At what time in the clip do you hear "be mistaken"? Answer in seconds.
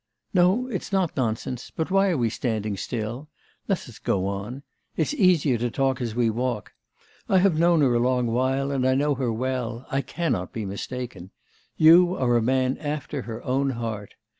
10.53-11.29